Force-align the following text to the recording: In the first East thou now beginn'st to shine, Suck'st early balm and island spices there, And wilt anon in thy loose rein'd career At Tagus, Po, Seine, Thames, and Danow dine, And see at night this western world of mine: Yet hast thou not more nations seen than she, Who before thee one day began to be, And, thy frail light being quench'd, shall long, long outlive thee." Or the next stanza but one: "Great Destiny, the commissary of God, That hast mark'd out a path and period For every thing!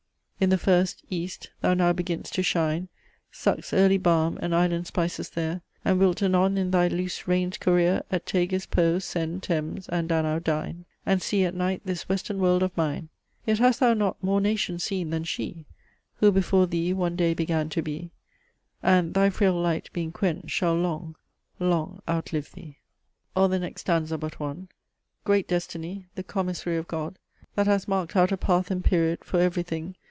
In 0.43 0.49
the 0.49 0.57
first 0.57 1.03
East 1.07 1.51
thou 1.61 1.75
now 1.75 1.93
beginn'st 1.93 2.31
to 2.33 2.41
shine, 2.41 2.89
Suck'st 3.31 3.73
early 3.77 3.99
balm 3.99 4.39
and 4.41 4.55
island 4.55 4.87
spices 4.87 5.29
there, 5.29 5.61
And 5.85 5.99
wilt 5.99 6.23
anon 6.23 6.57
in 6.57 6.71
thy 6.71 6.87
loose 6.87 7.27
rein'd 7.27 7.59
career 7.59 8.01
At 8.11 8.25
Tagus, 8.25 8.65
Po, 8.65 8.97
Seine, 8.97 9.39
Thames, 9.39 9.87
and 9.89 10.09
Danow 10.09 10.43
dine, 10.43 10.85
And 11.05 11.21
see 11.21 11.45
at 11.45 11.53
night 11.53 11.81
this 11.85 12.09
western 12.09 12.39
world 12.39 12.63
of 12.63 12.75
mine: 12.75 13.09
Yet 13.45 13.59
hast 13.59 13.81
thou 13.81 13.93
not 13.93 14.23
more 14.23 14.41
nations 14.41 14.83
seen 14.83 15.11
than 15.11 15.25
she, 15.25 15.67
Who 16.15 16.31
before 16.31 16.65
thee 16.65 16.91
one 16.91 17.15
day 17.15 17.35
began 17.35 17.69
to 17.69 17.83
be, 17.83 18.09
And, 18.81 19.13
thy 19.13 19.29
frail 19.29 19.53
light 19.53 19.91
being 19.93 20.11
quench'd, 20.11 20.49
shall 20.49 20.73
long, 20.73 21.17
long 21.59 22.01
outlive 22.09 22.51
thee." 22.53 22.79
Or 23.35 23.47
the 23.47 23.59
next 23.59 23.81
stanza 23.81 24.17
but 24.17 24.39
one: 24.39 24.69
"Great 25.23 25.47
Destiny, 25.47 26.07
the 26.15 26.23
commissary 26.23 26.77
of 26.77 26.87
God, 26.87 27.19
That 27.53 27.67
hast 27.67 27.87
mark'd 27.87 28.17
out 28.17 28.31
a 28.31 28.37
path 28.37 28.71
and 28.71 28.83
period 28.83 29.23
For 29.23 29.39
every 29.39 29.61
thing! 29.61 29.97